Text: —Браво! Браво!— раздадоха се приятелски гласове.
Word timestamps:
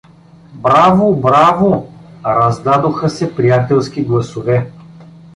—Браво! 0.63 1.15
Браво!— 1.21 1.91
раздадоха 2.25 3.09
се 3.09 3.35
приятелски 3.35 4.03
гласове. 4.05 4.71